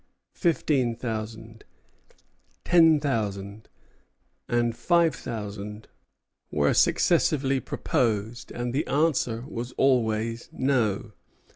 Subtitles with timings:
[0.33, 1.63] Fifteen thousand,
[2.65, 3.69] ten thousand,
[4.49, 5.89] and five thousand,
[6.49, 11.11] were successively proposed, and the answer was always, No.